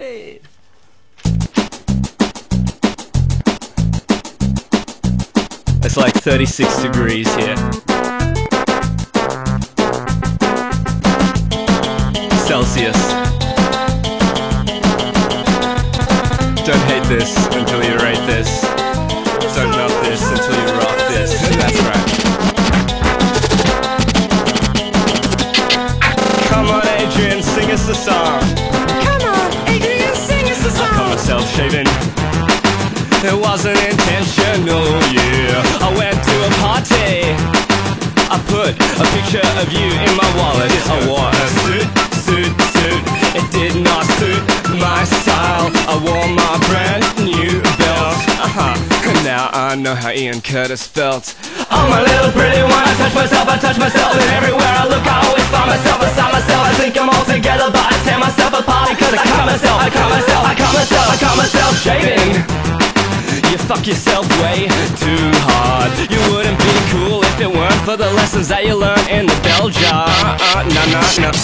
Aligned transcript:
Hey. 0.00 0.40
It's 5.84 5.98
like 5.98 6.14
36 6.14 6.82
degrees 6.82 7.28
here. 7.34 7.54
Celsius. 12.46 12.96
Don't 16.64 16.80
hate 16.88 17.04
this 17.04 17.36
until 17.48 17.84
you 17.84 17.98
rate 17.98 18.24
this. 18.24 18.62
Don't 19.54 19.72
love 19.72 19.92
this 20.02 20.22
until 20.30 20.56
you 20.56 20.72
rock 20.78 20.96
this. 21.10 21.30
That's 21.58 21.78
right. 21.84 22.08
Come 26.48 26.68
on, 26.70 26.88
Adrian, 26.88 27.42
sing 27.42 27.70
us 27.70 27.86
a 27.90 27.94
song. 27.94 28.69
Myself 31.20 31.44
shaving. 31.52 31.84
It 33.20 33.36
wasn't 33.36 33.76
intentional, 33.76 34.88
yeah. 35.12 35.84
I 35.84 35.92
went 35.92 36.16
to 36.16 36.34
a 36.48 36.52
party. 36.64 37.36
I 38.32 38.40
put 38.48 38.72
a 38.72 39.04
picture 39.12 39.44
of 39.60 39.68
you 39.68 39.84
in 39.84 40.12
my 40.16 40.30
wallet. 40.40 40.72
I 40.88 40.96
wore 41.04 41.28
a 41.28 41.46
suit, 41.60 41.88
suit, 42.24 42.52
suit. 42.72 43.02
It 43.36 43.44
did 43.52 43.84
not 43.84 44.08
suit 44.16 44.40
my 44.80 45.04
style. 45.20 45.68
I 45.92 46.00
wore 46.00 46.24
my 46.32 46.56
brand 46.72 47.04
new 47.20 47.60
belt. 47.76 48.16
Uh-huh. 48.40 48.72
Now 49.20 49.50
I 49.52 49.76
know 49.76 49.94
how 49.94 50.12
Ian 50.16 50.40
Curtis 50.40 50.86
felt. 50.86 51.36
Oh, 51.68 51.84
my 51.92 52.00
little 52.00 52.32
pretty 52.32 52.64
one. 52.64 52.72
I 52.72 52.96
touch 52.96 53.14
myself, 53.14 53.44
I 53.46 53.58
touch 53.60 53.76
myself. 53.76 54.16
And 54.16 54.30
everywhere 54.40 54.72
I 54.72 54.88
look, 54.88 55.04
I 55.04 55.20
always 55.28 55.44
find 55.52 55.68
myself 55.68 56.00
beside 56.00 56.32
myself. 56.32 56.64
I 56.64 56.72
think 56.80 56.96
I'm 56.96 57.10
all 57.12 57.26
together, 57.28 57.68
but 57.68 57.84
I 57.84 57.94
tear 58.08 58.18
myself 58.18 58.56
apart 58.56 58.88
because 58.96 59.12
I 59.12 59.20
cut 59.20 59.44
myself, 59.44 59.76
I 59.76 59.90
cut 59.92 60.08
myself, 60.08 60.29
Myself, 60.74 61.06
I 61.10 61.16
cut 61.18 61.36
myself 61.36 61.72
shaving. 61.82 62.30
You 63.50 63.58
fuck 63.66 63.86
yourself 63.86 64.24
way 64.40 64.70
too 65.02 65.26
hard. 65.50 65.90
You 66.06 66.20
wouldn't 66.30 66.58
be 66.58 66.74
cool 66.94 67.20
if 67.26 67.36
it 67.40 67.50
weren't 67.50 67.82
for 67.82 67.96
the 67.96 68.10
lessons 68.14 68.48
that 68.48 68.64
you 68.64 68.78
learn 68.78 69.02
in 69.10 69.26
the 69.26 69.34
bell 69.42 69.68
jar. 69.68 70.06
Uh, 70.06 70.62
nah, 70.70 70.86
nah, 70.94 71.02
nah. 71.18 71.34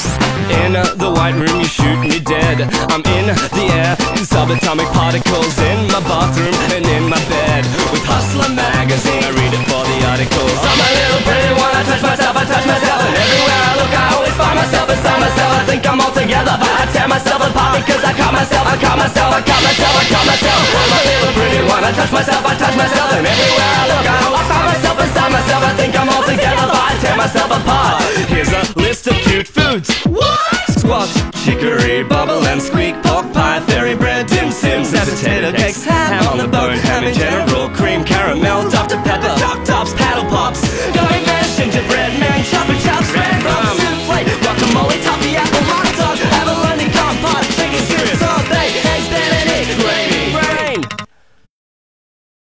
In 0.46 0.78
the 0.78 1.10
white 1.10 1.34
room, 1.34 1.58
you 1.58 1.66
shoot 1.66 1.98
me 1.98 2.22
dead. 2.22 2.62
I'm 2.94 3.02
in 3.18 3.26
the 3.34 3.66
air, 3.74 3.98
subatomic 4.22 4.86
particles 4.94 5.58
in 5.58 5.90
my 5.90 5.98
bathroom 6.06 6.54
and 6.70 6.86
in 6.86 7.10
my 7.10 7.18
bed. 7.26 7.66
With 7.90 8.06
Hustler 8.06 8.54
magazine, 8.54 9.26
I 9.26 9.30
read 9.34 9.50
it 9.50 9.64
for 9.66 9.82
the 9.82 9.98
articles. 10.06 10.54
I'm 10.62 10.78
a 10.78 10.90
little 10.94 11.22
pretty 11.26 11.52
one. 11.58 11.74
I 11.74 11.82
touch 11.82 12.02
myself, 12.06 12.34
I 12.38 12.44
touch 12.46 12.66
myself, 12.66 13.00
and 13.02 13.14
everywhere 13.18 13.62
I 13.66 13.72
look, 13.82 13.90
I 13.90 14.04
always 14.14 14.34
find 14.38 14.54
myself 14.54 14.86
beside 14.86 15.18
myself. 15.18 15.50
I 15.50 15.62
think 15.66 15.82
I'm 15.82 15.98
all 15.98 16.14
together, 16.14 16.54
but 16.54 16.70
I 16.70 16.84
tear 16.94 17.08
myself 17.10 17.15
I 21.86 21.92
touch 21.92 22.10
myself, 22.10 22.42
I 22.44 22.54
touch 22.58 22.76
myself, 22.76 23.12
and 23.14 23.22
everywhere 23.22 23.74
I 23.78 23.84
look 23.86 24.06
I 24.10 24.18
lost 24.34 24.50
myself 24.50 24.96
inside 25.06 25.30
myself, 25.30 25.62
I 25.62 25.72
think 25.78 25.94
I'm 25.94 26.08
all 26.10 26.26
together, 26.26 26.66
but 26.66 26.82
I 26.82 26.92
tear 26.98 27.14
myself 27.14 27.46
apart 27.46 28.02
Here's 28.26 28.50
a 28.50 28.62
list 28.74 29.06
of 29.06 29.14
cute 29.22 29.46
foods 29.46 29.94
What? 30.02 30.50
Squash, 30.66 31.14
chicory, 31.46 32.02
bubble 32.02 32.42
and 32.50 32.60
squeak, 32.60 32.98
pork 33.06 33.30
pie, 33.30 33.62
fairy 33.70 33.94
bread, 33.94 34.26
dim 34.26 34.50
sims, 34.50 34.90
and 34.98 35.06
potato 35.06 35.54
cakes 35.54 35.84
Ham 35.84 36.26
on 36.26 36.38
the 36.38 36.48
bone, 36.50 36.74
ham 36.74 37.04
in 37.04 37.14
general, 37.14 37.70
cream, 37.70 38.02
caramel, 38.02 38.68
Dr. 38.68 38.98
Pepper, 39.06 39.30
top 39.38 39.62
tops, 39.62 39.94
paddle 39.94 40.26
pops 40.26 40.66
Going 40.90 41.22
man, 41.22 41.46
gingerbread 41.54 42.18
man, 42.18 42.42
chopper 42.50 42.74
chops, 42.82 43.14
red 43.14 43.46
rum, 43.46 43.78
souffle, 43.78 44.26
guacamole, 44.42 44.98
toffee 45.06 45.38
apple 45.38 45.62
pie. 45.70 45.85